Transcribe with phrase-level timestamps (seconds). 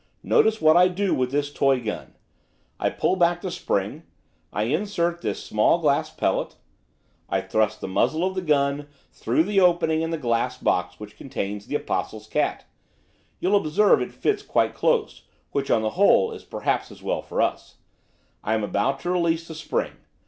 [0.23, 2.15] Notice what I do with this toy gun.
[2.79, 4.01] I pull back the spring;
[4.51, 6.55] I insert this small glass pellet;
[7.29, 11.17] I thrust the muzzle of the gun through the opening in the glass box which
[11.17, 12.65] contains the Apostle's cat,
[13.39, 17.39] you'll observe it fits quite close, which, on the whole, is perhaps as well for
[17.39, 17.75] us.
[18.43, 19.91] I am about to release the spring.